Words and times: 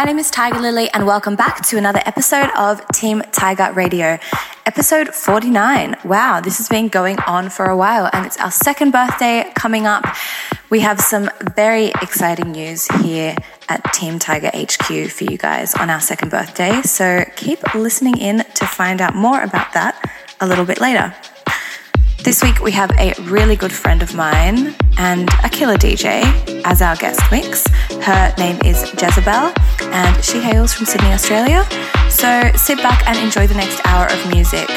my 0.00 0.06
name 0.06 0.18
is 0.18 0.30
Tiger 0.30 0.58
Lily, 0.58 0.88
and 0.94 1.06
welcome 1.06 1.36
back 1.36 1.62
to 1.66 1.76
another 1.76 2.00
episode 2.06 2.48
of 2.56 2.80
Team 2.88 3.20
Tiger 3.32 3.70
Radio, 3.74 4.18
episode 4.64 5.08
49. 5.08 5.94
Wow, 6.06 6.40
this 6.40 6.56
has 6.56 6.70
been 6.70 6.88
going 6.88 7.18
on 7.26 7.50
for 7.50 7.66
a 7.66 7.76
while, 7.76 8.08
and 8.14 8.24
it's 8.24 8.38
our 8.38 8.50
second 8.50 8.92
birthday 8.92 9.52
coming 9.54 9.86
up. 9.86 10.06
We 10.70 10.80
have 10.80 11.02
some 11.02 11.28
very 11.54 11.88
exciting 12.00 12.52
news 12.52 12.86
here 13.02 13.36
at 13.68 13.92
Team 13.92 14.18
Tiger 14.18 14.50
HQ 14.54 15.10
for 15.10 15.24
you 15.24 15.36
guys 15.36 15.74
on 15.74 15.90
our 15.90 16.00
second 16.00 16.30
birthday, 16.30 16.80
so 16.80 17.22
keep 17.36 17.74
listening 17.74 18.16
in 18.16 18.38
to 18.54 18.66
find 18.66 19.02
out 19.02 19.14
more 19.14 19.42
about 19.42 19.74
that 19.74 20.02
a 20.40 20.46
little 20.46 20.64
bit 20.64 20.80
later. 20.80 21.14
This 22.22 22.42
week 22.42 22.60
we 22.60 22.70
have 22.72 22.90
a 22.98 23.14
really 23.22 23.56
good 23.56 23.72
friend 23.72 24.02
of 24.02 24.14
mine 24.14 24.76
and 24.98 25.28
a 25.42 25.48
killer 25.48 25.76
DJ 25.76 26.20
as 26.64 26.82
our 26.82 26.94
guest 26.96 27.20
mix. 27.32 27.66
Her 28.04 28.34
name 28.36 28.60
is 28.62 28.82
Jezebel 29.00 29.52
and 29.80 30.24
she 30.24 30.38
hails 30.38 30.74
from 30.74 30.84
Sydney, 30.84 31.08
Australia. 31.12 31.64
So 32.10 32.52
sit 32.56 32.76
back 32.84 33.08
and 33.08 33.16
enjoy 33.18 33.46
the 33.46 33.54
next 33.54 33.80
hour 33.86 34.04
of 34.04 34.20
music. 34.28 34.68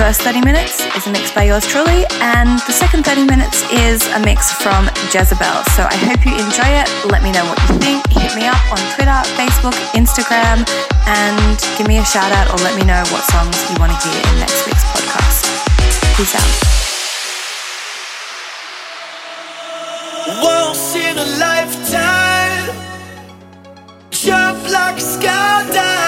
First 0.00 0.22
30 0.22 0.40
minutes 0.40 0.80
is 0.96 1.06
a 1.06 1.12
mix 1.12 1.30
by 1.30 1.44
yours 1.44 1.66
truly, 1.66 2.08
and 2.24 2.56
the 2.64 2.72
second 2.72 3.04
30 3.04 3.26
minutes 3.28 3.60
is 3.70 4.00
a 4.16 4.20
mix 4.24 4.50
from 4.50 4.88
Jezebel. 5.12 5.60
So 5.76 5.84
I 5.84 5.92
hope 6.08 6.24
you 6.24 6.32
enjoy 6.40 6.72
it. 6.72 6.88
Let 7.04 7.22
me 7.22 7.30
know 7.36 7.44
what 7.44 7.60
you 7.68 7.76
think. 7.84 8.00
Hit 8.08 8.32
me 8.34 8.48
up 8.48 8.64
on 8.72 8.80
Twitter, 8.96 9.20
Facebook, 9.36 9.76
Instagram, 9.92 10.64
and 11.04 11.60
give 11.76 11.86
me 11.86 11.98
a 11.98 12.04
shout 12.04 12.32
out 12.32 12.48
or 12.48 12.64
let 12.64 12.80
me 12.80 12.84
know 12.88 13.04
what 13.12 13.28
songs 13.28 13.60
you 13.68 13.76
want 13.76 13.92
to 13.92 13.98
hear 14.08 14.18
in 14.32 14.40
next 14.40 14.64
week's 14.64 14.84
podcast. 14.88 15.29
Peace 16.16 16.34
out. 16.34 16.70
Once 20.42 20.94
in 20.94 21.16
a 21.18 21.24
lifetime, 21.38 22.76
jump 24.10 24.62
like 24.70 24.96
a 24.96 25.00
skydive, 25.00 25.99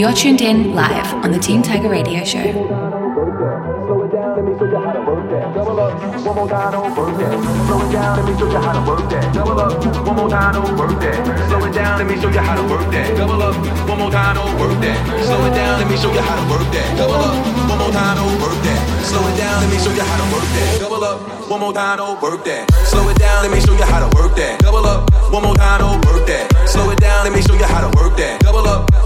You're 0.00 0.14
tuned 0.14 0.40
in 0.40 0.74
live 0.74 1.12
on 1.22 1.30
the 1.30 1.38
Team 1.38 1.60
Tiger 1.60 1.90
Radio 1.90 2.24
Show. 2.24 2.40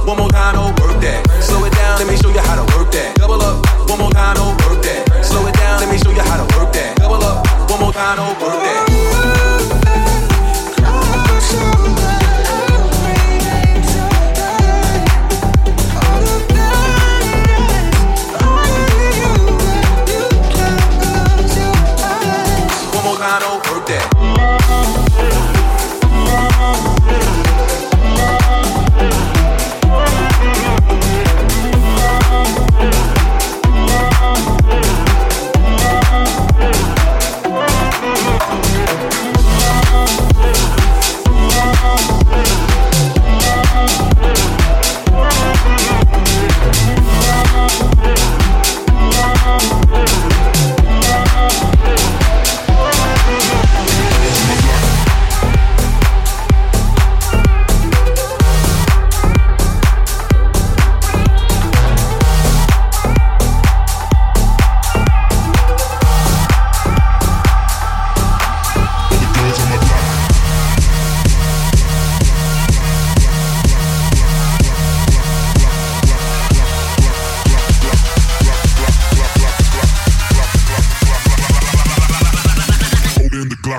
One 0.04 0.18
more 0.18 0.28
time, 0.28 0.54
don't 0.54 0.78
work 0.80 1.00
that. 1.00 1.24
Slow 1.42 1.64
it 1.64 1.72
down, 1.72 1.98
let 1.98 2.06
me 2.06 2.16
show 2.18 2.28
you 2.28 2.38
how 2.38 2.56
to 2.56 2.76
work 2.76 2.92
that. 2.92 3.16
Double 3.16 3.40
up, 3.40 3.64
one 3.88 3.98
more 3.98 4.10
time, 4.10 4.36
don't 4.36 4.54
work 4.68 4.82
that. 4.82 5.24
Slow 5.24 5.46
it 5.46 5.54
down, 5.54 5.80
let 5.80 5.90
me 5.90 5.96
show 5.96 6.10
you 6.10 6.20
how 6.20 6.36
to 6.36 6.58
work 6.58 6.72
that. 6.74 6.96
Double 6.96 7.24
up, 7.24 7.46
one 7.70 7.80
more 7.80 7.92
time, 7.92 8.16
don't 8.16 8.38
work 8.38 8.52
that. 8.52 8.88
Slow 8.88 9.00
it 9.00 9.24
down, 9.24 9.94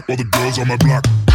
all 0.08 0.16
the 0.16 0.24
girls 0.24 0.60
on 0.60 0.68
my 0.68 0.78
block. 0.78 1.35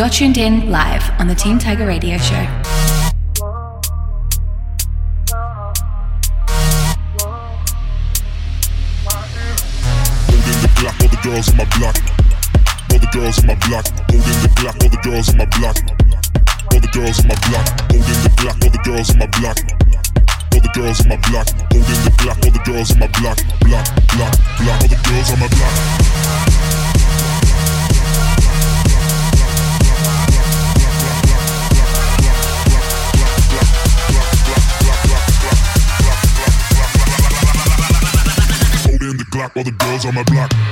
You're 0.00 0.08
tuned 0.08 0.38
in 0.38 0.70
live 0.70 1.02
on 1.20 1.28
the 1.28 1.34
Team 1.34 1.58
Tiger 1.58 1.84
Radio 1.84 2.16
Show. 2.16 2.32
Holding 2.32 2.56
the 10.56 10.70
Glock, 10.72 10.96
all 11.02 11.08
the 11.10 11.20
girls 11.22 11.50
on 11.50 11.56
my 11.58 11.66
block. 11.76 11.96
All 12.90 12.98
the 12.98 13.10
girls 13.12 13.40
on 13.40 13.46
my 13.46 13.54
block. 13.56 13.84
Holding 14.08 14.40
the 14.40 14.48
Glock, 14.56 14.82
all 14.82 14.88
the 14.88 14.96
girls 15.04 15.28
on 15.28 15.36
my 15.36 15.44
block. 15.44 15.76
All 16.72 16.80
the 16.80 16.88
girls 16.94 17.20
on 17.20 17.28
my 17.28 17.36
block. 17.44 17.68
Holding 17.92 18.22
the 18.24 18.30
Glock, 18.40 18.56
all 18.64 18.70
the 18.70 18.80
girls 18.82 19.10
on 19.10 19.18
my 19.18 19.26
block. 19.36 19.58
All 20.54 20.60
the 20.60 20.68
girls 20.72 21.00
on 21.02 21.08
my 21.10 21.16
block. 21.28 21.46
Holding 21.76 22.00
the 22.00 22.12
Glock, 22.16 22.40
all 22.40 22.50
the 22.50 22.62
girls 22.64 22.90
on 22.92 23.00
my 23.00 23.06
block. 23.20 23.36
Block, 23.68 23.84
block, 24.16 24.32
block. 24.64 24.80
All 24.80 24.88
the 24.88 24.96
girls 25.04 25.30
on 25.30 25.40
my 25.40 25.48
block. 25.48 26.49
On 40.06 40.14
my 40.14 40.22
block. 40.22 40.69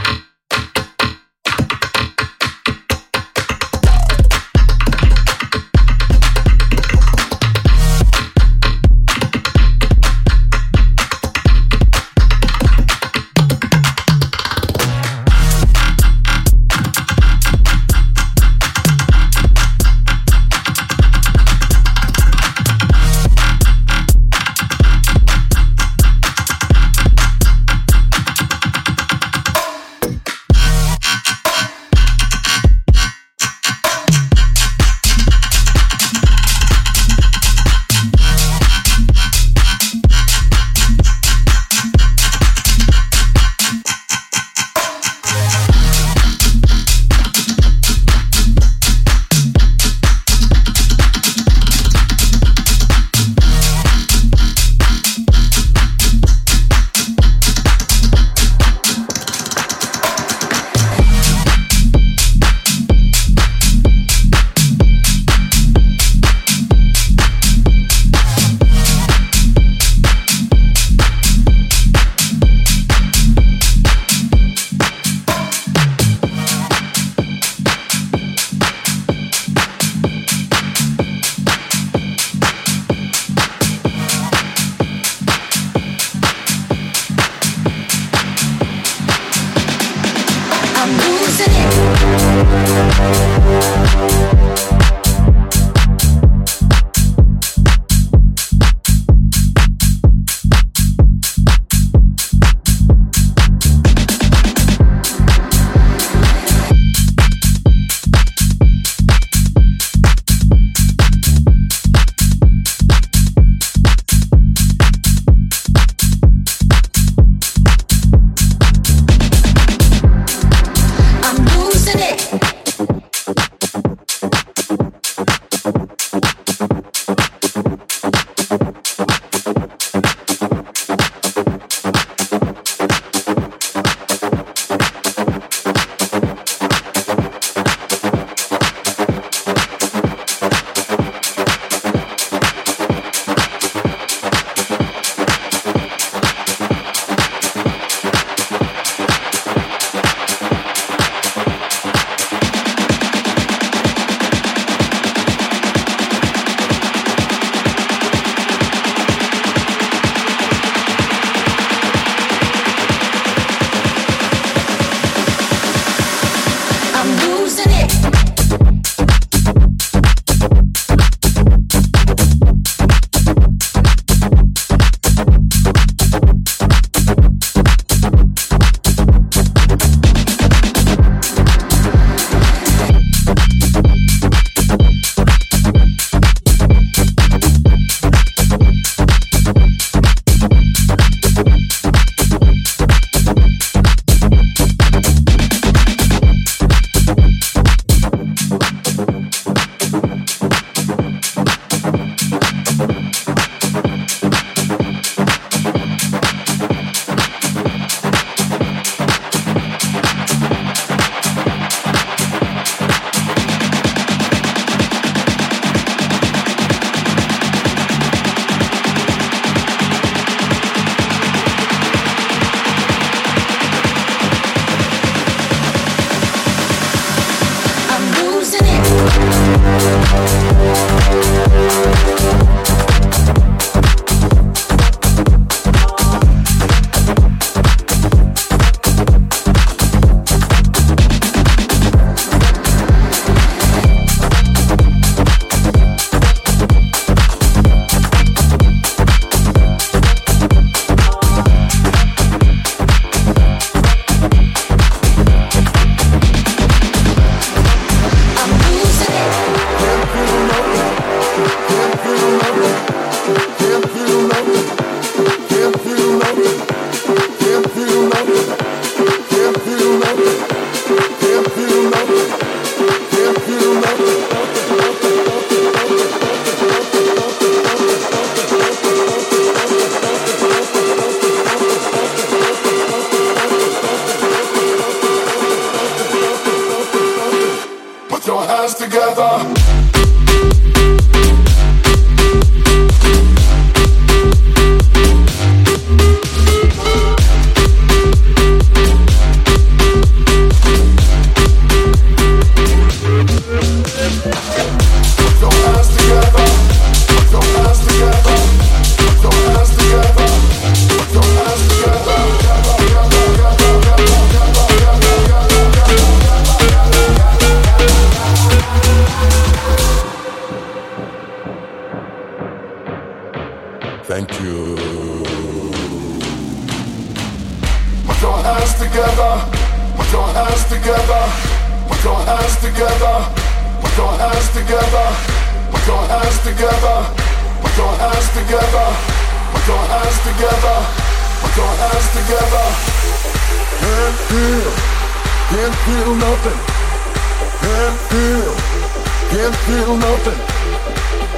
feel 349.89 349.97
nothing. 349.97 350.39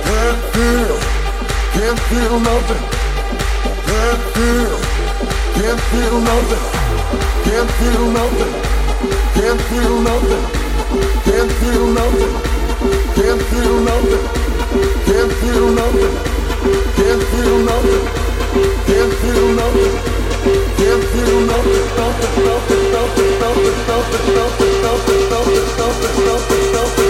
Can't 0.06 0.42
feel. 0.52 0.96
Can't 1.74 2.00
feel 2.10 2.40
nothing. 2.40 2.82
Can't 3.86 4.22
feel. 4.34 4.72
Can't 5.54 5.80
feel 5.90 6.16
nothing. 6.30 6.64
Can't 7.46 7.70
feel 7.78 8.04
nothing. 8.18 8.52
Can't 9.36 9.60
feel 9.70 9.94
nothing. 10.08 10.44
Can't 11.26 11.52
feel 11.60 11.86
nothing. 11.98 12.34
Can't 13.14 13.42
feel 13.50 13.76
nothing. 13.88 14.24
Can't 15.06 15.32
feel 15.40 15.66
nothing. 15.78 16.14
Can't 16.96 17.22
feel 17.30 17.58
nothing. 17.70 18.04
Can't 18.90 19.14
feel 19.20 19.46
nothing. 19.60 19.94
Can't 20.80 21.04
feel 21.12 21.40
nothing. 21.50 21.84
Nothing. 22.00 22.34
Nothing. 22.46 22.90
Nothing. 22.90 23.30
Nothing. 23.30 23.70
Nothing. 23.70 24.08
Nothing. 24.10 24.40
Nothing. 24.40 24.80
Nothing. 24.90 25.68
Nothing. 25.78 26.26
Nothing. 26.26 26.72
Nothing. 26.72 27.09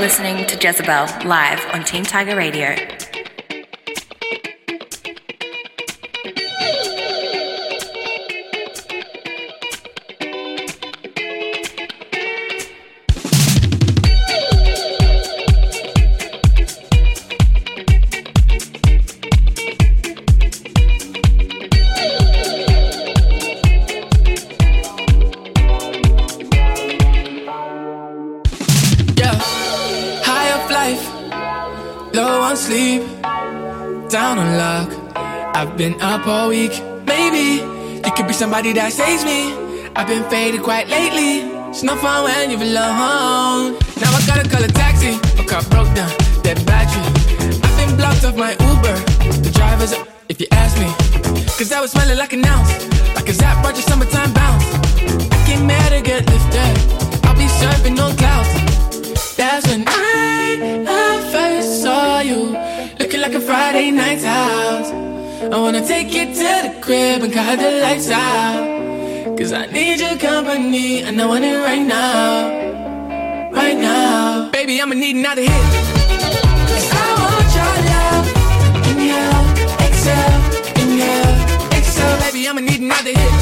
Listening 0.00 0.46
to 0.46 0.56
Jezebel 0.56 1.06
live 1.26 1.62
on 1.74 1.84
Team 1.84 2.04
Tiger 2.04 2.34
Radio. 2.34 2.89
Somebody 38.60 38.78
that 38.78 38.92
saves 38.92 39.24
me. 39.24 39.56
I've 39.96 40.06
been 40.06 40.28
faded 40.28 40.62
quite 40.62 40.86
lately. 40.88 41.48
It's 41.70 41.82
no 41.82 41.96
fun 41.96 42.24
when 42.24 42.50
you're 42.50 42.60
alone. 42.60 43.72
Now 43.96 44.10
I 44.12 44.20
gotta 44.26 44.46
call 44.50 44.62
a 44.62 44.68
taxi. 44.68 45.12
My 45.38 45.44
car 45.48 45.62
broke 45.72 45.88
down, 45.96 46.12
dead 46.42 46.60
battery. 46.66 47.00
I've 47.64 47.76
been 47.80 47.96
blocked 47.96 48.22
off 48.22 48.36
my 48.36 48.52
Uber. 48.52 48.96
The 49.40 49.50
driver's 49.54 49.94
up, 49.94 50.06
if 50.28 50.38
you 50.40 50.46
ask 50.52 50.76
me. 50.76 50.92
Cause 51.56 51.72
I 51.72 51.80
was 51.80 51.92
smelling 51.92 52.18
like 52.18 52.34
an 52.34 52.44
ounce. 52.44 52.70
Like 53.16 53.30
a 53.30 53.32
Zap 53.32 53.64
Roger 53.64 53.80
summertime 53.80 54.32
bounce. 54.34 54.64
I 55.32 55.38
get 55.48 55.62
mad 55.64 55.88
to 55.96 56.02
get 56.02 56.28
lifted. 56.28 56.74
I'll 57.24 57.38
be 57.40 57.48
surfing 57.60 57.96
on 58.04 58.14
clouds. 58.20 58.52
That's 59.36 59.66
when 59.68 59.84
I, 59.86 60.84
I 60.86 61.32
first 61.32 61.82
saw 61.82 62.20
you 62.20 62.58
Looking 62.98 63.22
like 63.22 63.32
a 63.32 63.40
Friday 63.40 63.90
night's 63.90 64.24
house 64.24 64.90
I 65.42 65.58
wanna 65.58 65.80
take 65.86 66.12
you 66.12 66.26
to 66.26 66.32
the 66.34 66.78
crib 66.82 67.22
and 67.22 67.32
cut 67.32 67.58
the 67.58 67.80
lights 67.80 68.10
out. 68.10 69.38
Cause 69.38 69.52
I 69.52 69.64
need 69.66 69.98
your 69.98 70.18
company 70.18 71.02
and 71.02 71.20
I 71.20 71.24
want 71.24 71.44
it 71.44 71.56
right 71.56 71.80
now. 71.80 73.50
Right 73.50 73.76
now. 73.76 74.50
Baby, 74.52 74.82
I'ma 74.82 74.94
need 74.94 75.16
another 75.16 75.40
hit. 75.40 75.50
Cause 76.68 76.90
I 76.92 77.06
want 77.22 77.48
your 77.56 77.74
love 77.90 78.26
Inhale, 78.90 79.46
exhale, 79.86 80.40
inhale, 80.82 81.34
exhale 81.72 82.18
Baby, 82.20 82.46
I'ma 82.46 82.60
need 82.60 82.80
another 82.82 83.14
hit. 83.20 83.32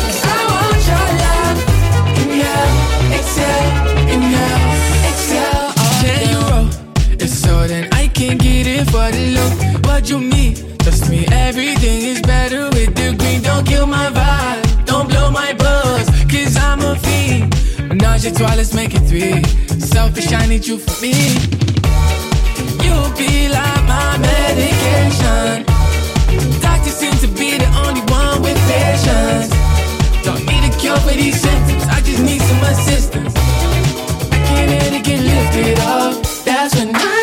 Cause 0.00 0.24
I 0.24 0.40
want 0.50 0.82
your 0.88 1.08
love 1.22 1.58
Inhale, 2.22 2.72
exhale, 3.18 3.70
inhale, 4.08 4.64
exhale. 5.10 5.70
If 7.20 7.28
so, 7.28 7.66
then 7.66 7.92
I 7.92 8.08
can 8.08 8.38
get 8.38 8.66
it 8.66 8.86
for 8.86 9.10
the 9.12 9.34
low. 9.36 9.50
What 9.82 10.08
you 10.08 10.18
need? 10.18 10.73
Trust 10.84 11.08
me, 11.08 11.24
everything 11.32 12.02
is 12.02 12.20
better 12.20 12.68
with 12.68 12.94
the 12.94 13.16
green. 13.16 13.40
Don't 13.40 13.66
kill 13.66 13.86
my 13.86 14.10
vibe. 14.10 14.84
Don't 14.84 15.08
blow 15.08 15.30
my 15.30 15.54
buzz. 15.54 16.06
Cause 16.30 16.58
I'm 16.58 16.78
a 16.80 16.94
fiend. 16.96 17.54
Menage 17.88 18.26
a 18.26 18.30
trois, 18.30 18.54
let's 18.54 18.74
make 18.74 18.92
it 18.94 19.00
three. 19.08 19.42
Selfish, 19.80 20.30
I 20.34 20.44
need 20.44 20.66
you 20.66 20.76
for 20.76 20.92
me. 21.00 21.14
You 22.84 22.96
be 23.16 23.48
like 23.48 23.82
my 23.88 24.18
medication. 24.28 25.64
Doctor 26.60 26.90
seems 26.90 27.18
to 27.22 27.28
be 27.28 27.56
the 27.56 27.70
only 27.86 28.02
one 28.12 28.42
with 28.42 28.60
patience. 28.68 29.48
Don't 30.22 30.44
need 30.44 30.68
a 30.68 30.72
cure 30.76 30.98
for 30.98 31.14
these 31.16 31.40
symptoms. 31.40 31.84
I 31.88 32.02
just 32.02 32.22
need 32.22 32.42
some 32.42 32.62
assistance. 32.72 33.32
I 34.36 34.38
can't 34.48 34.70
let 34.70 34.92
it 34.92 35.02
get 35.02 35.20
lifted 35.32 35.78
up. 35.80 36.22
That's 36.44 36.74
when 36.76 36.94
I, 36.94 37.13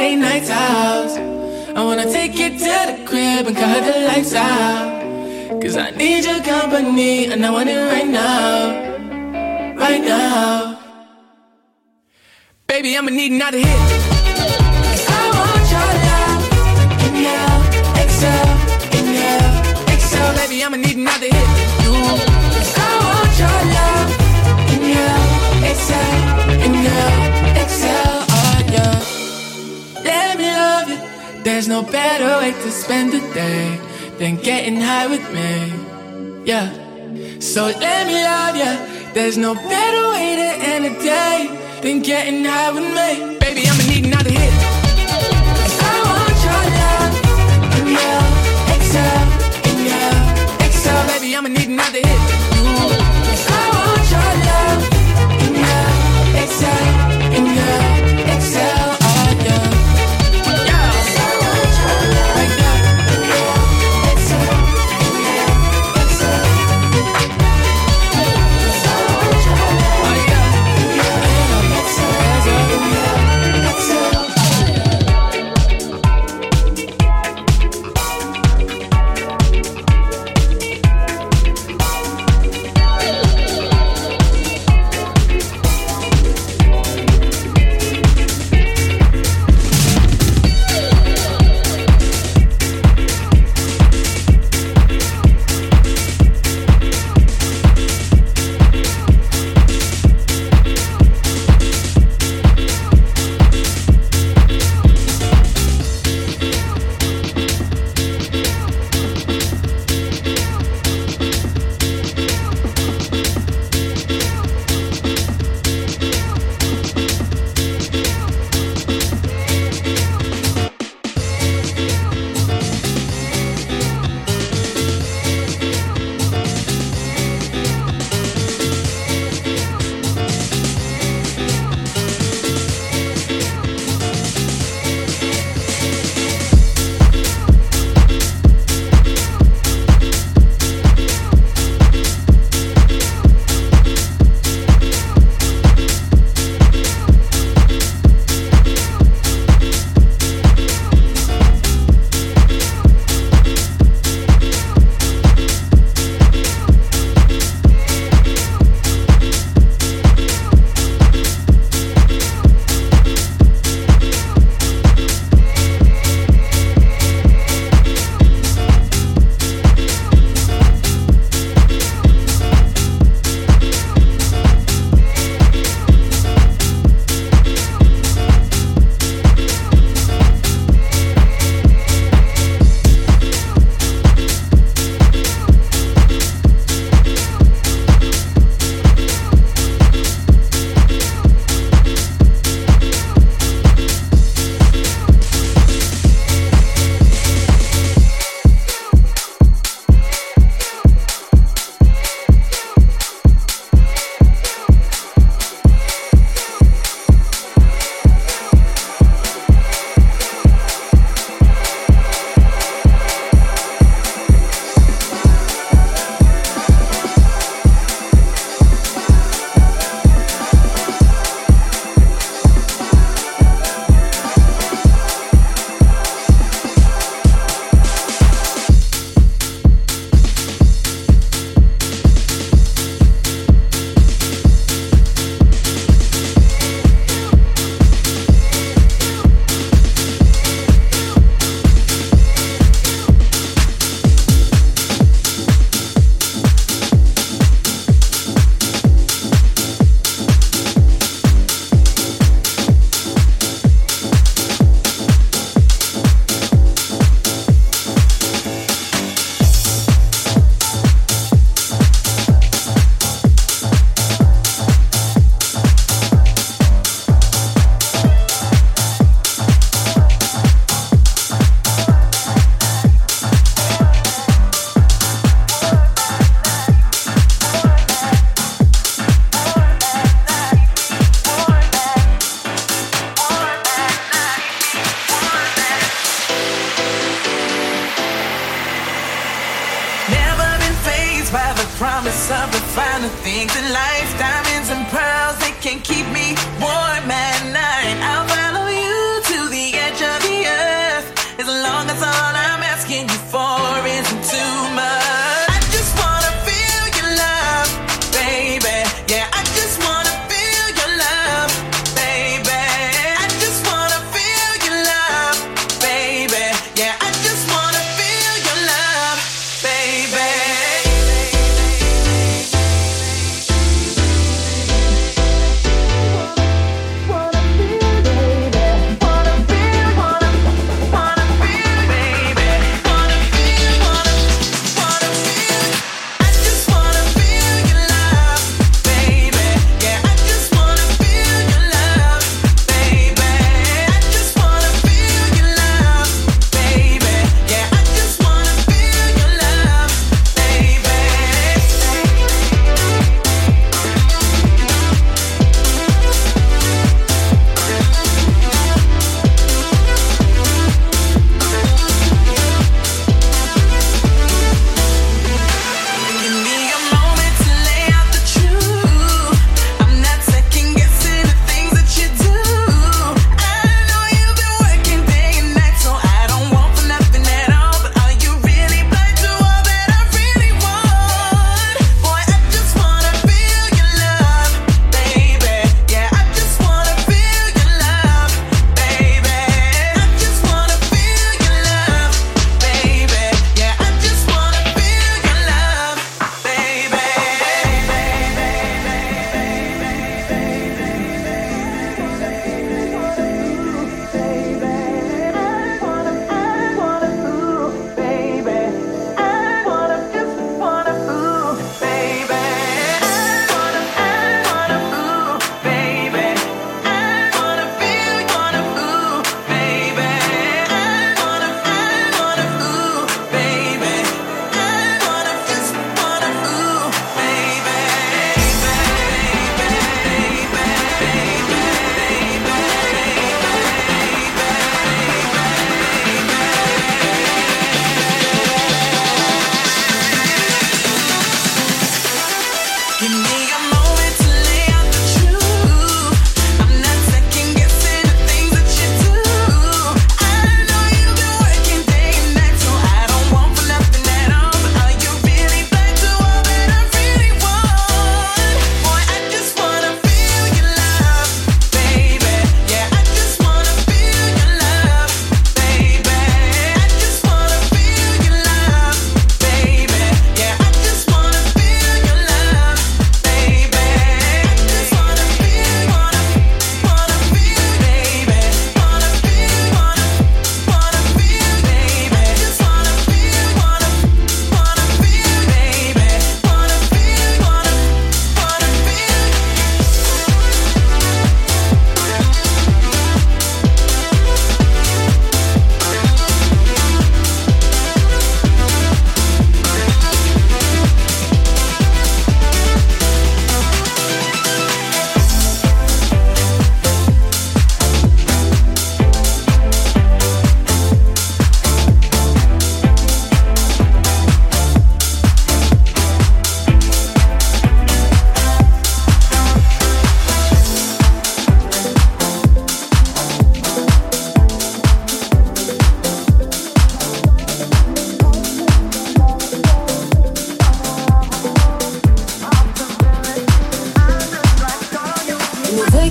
Friday 0.00 0.16
night's 0.16 0.48
house. 0.48 1.16
I 1.76 1.84
wanna 1.84 2.10
take 2.10 2.34
you 2.38 2.48
to 2.48 2.74
the 2.88 3.04
crib 3.04 3.46
and 3.48 3.54
cut 3.54 3.84
the 3.84 4.00
lights 4.08 4.34
out. 4.34 5.60
Cause 5.60 5.76
I 5.76 5.90
need 5.90 6.24
your 6.24 6.40
company 6.42 7.26
and 7.26 7.44
I 7.44 7.50
want 7.50 7.68
it 7.68 7.82
right 7.92 8.08
now. 8.08 9.76
Right 9.76 10.02
now. 10.02 10.78
Baby, 12.66 12.96
I'ma 12.96 13.10
need 13.10 13.32
another 13.32 13.58
hit. 13.58 13.66
Your. 15.70 15.90
Baby, 20.40 20.64
I'ma 20.64 20.76
need 20.76 20.96
another 20.96 21.30
hit. 21.36 21.48
You. 21.84 21.92
I 22.84 22.92
want 23.04 23.32
your 23.42 23.60
love. 23.76 24.10
Inhale, 24.74 25.20
exhale, 25.68 26.20
inhale, 26.20 26.29
There's 31.42 31.68
no 31.68 31.82
better 31.82 32.38
way 32.38 32.52
to 32.52 32.70
spend 32.70 33.12
the 33.12 33.20
day 33.32 33.80
than 34.18 34.36
getting 34.36 34.76
high 34.80 35.06
with 35.06 35.26
me. 35.32 35.72
Yeah. 36.44 36.68
So 37.40 37.66
let 37.66 38.06
me 38.06 38.22
love 38.22 38.56
you. 38.56 38.72
There's 39.14 39.38
no 39.38 39.54
better 39.54 40.02
way 40.10 40.36
to 40.36 40.48
end 40.70 40.84
the 40.84 40.94
day 41.02 41.48
than 41.82 42.02
getting 42.02 42.44
high 42.44 42.70
with 42.72 42.84
me. 42.84 43.38
Baby, 43.38 43.62
I'ma 43.68 43.82
need 43.88 44.04
another 44.04 44.30
hit. 44.30 44.52
I 45.80 46.02
want 46.10 46.38
your 46.46 46.62
love. 46.78 47.12
Baby, 51.08 51.36
I'ma 51.36 51.48
need 51.48 51.68
another 51.68 51.98
hit. 51.98 52.09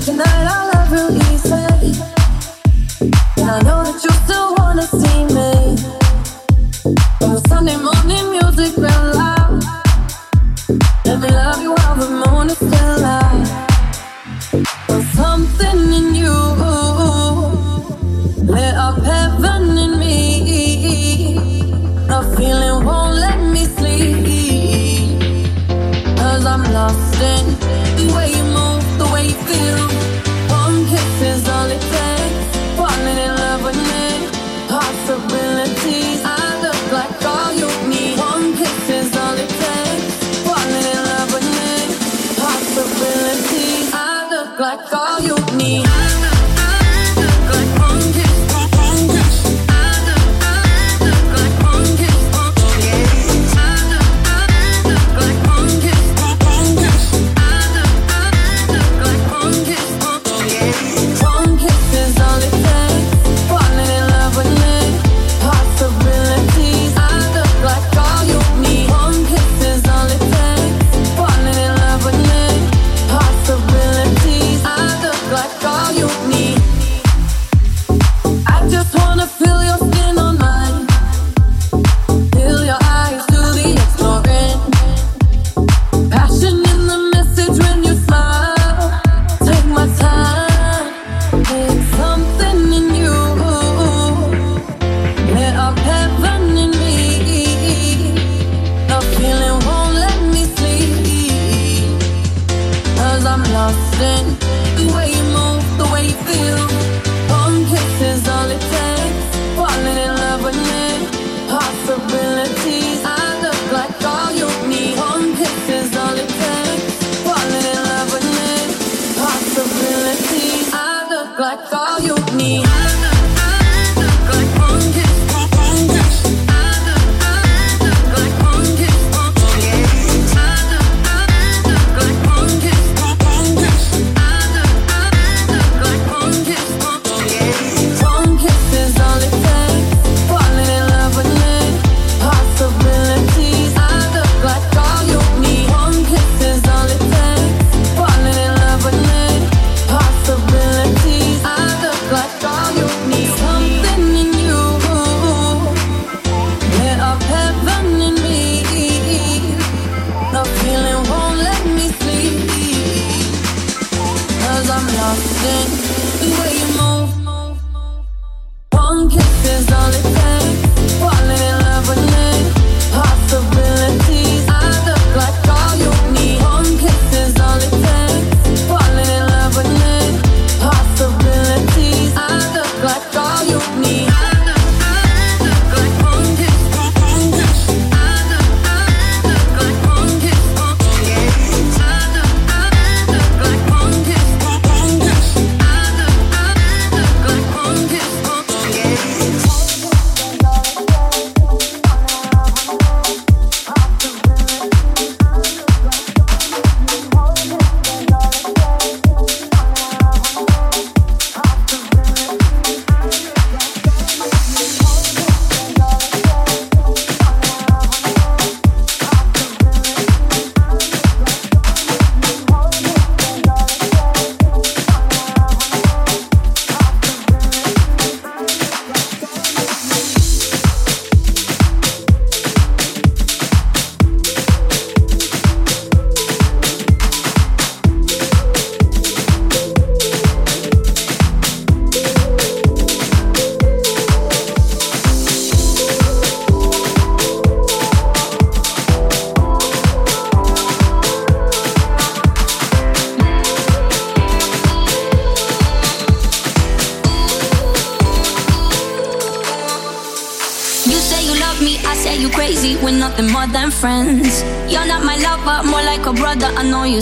Tonight 0.10 0.26
I'll 0.26 0.69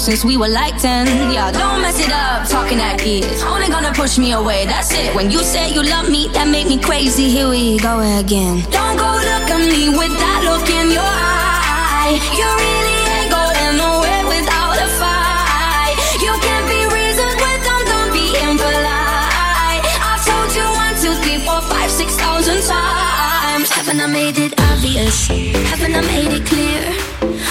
since 0.08 0.24
we 0.24 0.38
were 0.38 0.48
like 0.48 0.80
10. 0.80 1.34
Yeah, 1.34 1.52
don't 1.52 1.82
mess 1.82 2.00
it 2.00 2.10
up, 2.10 2.48
talking 2.48 2.80
ideas. 2.80 3.44
Only 3.44 3.68
gonna 3.68 3.92
push 3.92 4.18
me 4.18 4.32
away, 4.32 4.66
that's 4.66 4.94
it. 4.94 5.14
When 5.14 5.30
you 5.30 5.40
say 5.44 5.74
you 5.74 5.84
love 5.84 6.10
me, 6.10 6.30
that 6.30 6.48
make 6.48 6.68
me 6.68 6.80
crazy. 6.80 7.28
Here 7.28 7.50
we 7.50 7.78
go 7.78 8.00
again. 8.00 8.64
Don't 8.72 8.96
go 8.96 9.10
look 9.32 9.48
at 9.52 9.60
me 9.68 9.92
with 10.00 10.16
that 10.24 10.40
look 10.48 10.64
in 10.80 10.96
your 10.96 11.04
eye. 11.04 12.16
You 12.40 12.48
really 12.64 13.00
ain't 13.20 13.32
going 13.36 13.76
nowhere 13.84 14.24
without 14.32 14.80
a 14.80 14.88
fight. 14.96 15.96
You 16.24 16.32
can't 16.40 16.68
be 16.72 16.80
reasoned 16.88 17.38
with 17.44 17.62
them, 17.68 17.82
don't 17.92 18.12
be 18.16 18.26
impolite. 18.48 19.84
I've 20.08 20.24
told 20.24 20.50
you 20.56 20.68
one, 20.72 20.96
two, 21.04 21.16
three, 21.20 21.40
four, 21.44 21.60
five, 21.68 21.92
six 21.92 22.16
thousand 22.16 22.64
times. 22.64 23.68
Haven't 23.76 24.00
I 24.00 24.08
made 24.08 24.40
it 24.40 24.56
obvious? 24.72 25.28
Haven't 25.68 26.00
I 26.00 26.02
made 26.16 26.32
it 26.32 26.48
clear? 26.48 26.80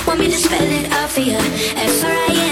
Want 0.06 0.20
me 0.20 0.26
to 0.30 0.38
spell 0.38 0.62
it 0.62 0.86
out 0.92 1.10
for 1.10 1.20
you? 1.20 1.36
F-R-I-N 1.36 2.45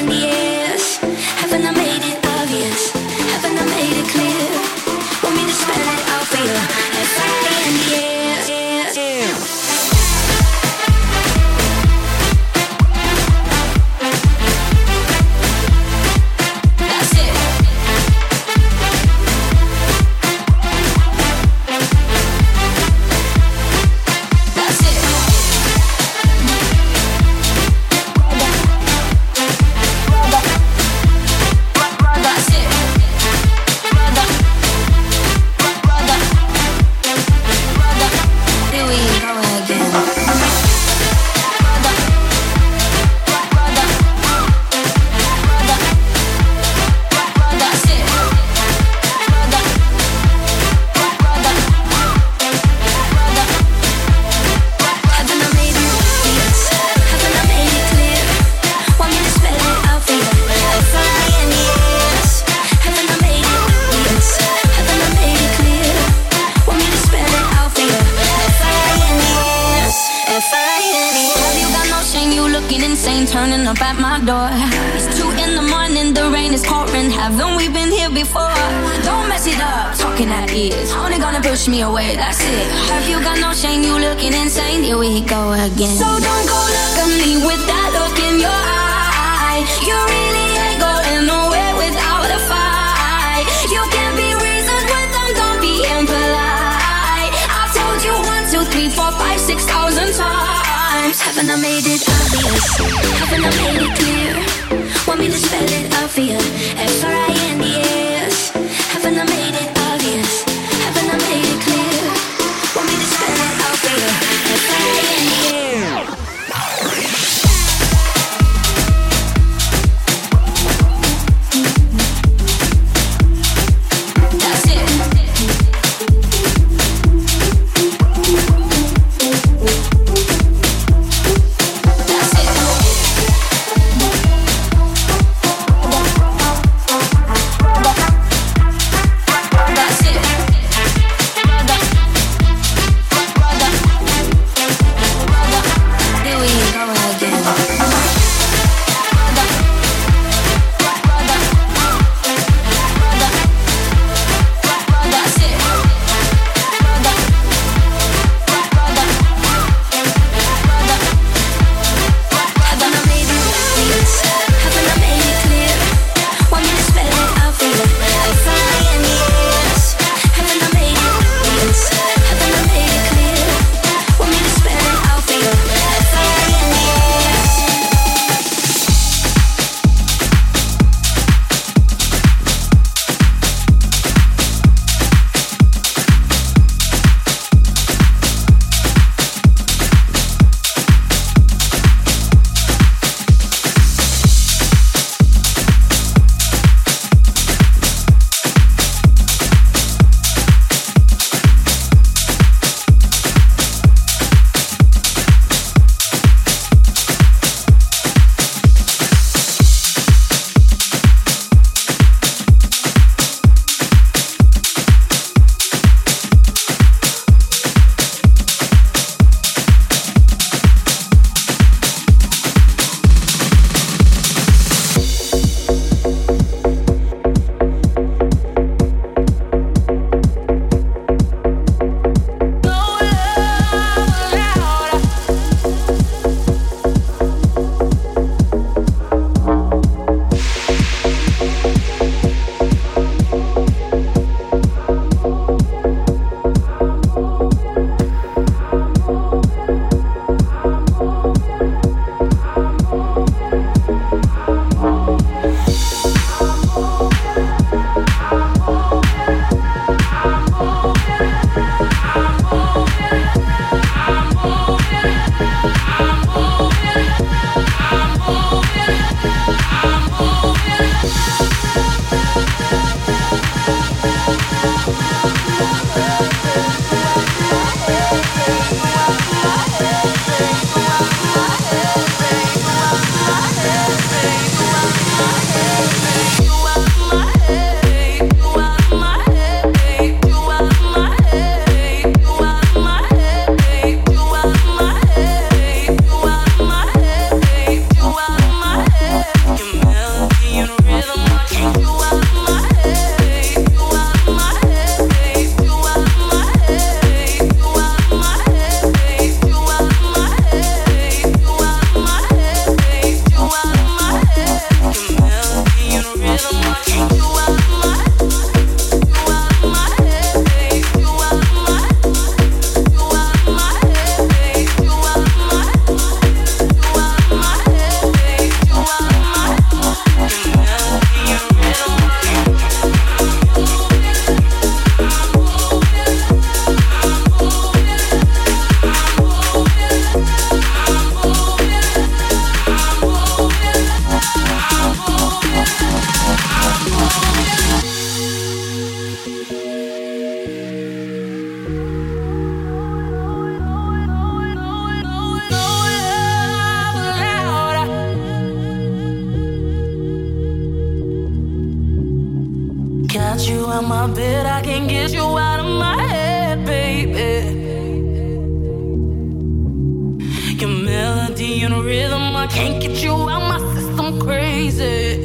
I 372.44 372.46
can't 372.46 372.78
get 372.78 373.02
you 373.02 373.10
out 373.10 373.40
my 373.40 373.58
system 373.74 374.20
crazy. 374.20 375.16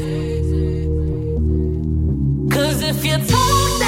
Cause 2.50 2.82
if 2.82 3.04
you 3.04 3.18
talk 3.18 3.79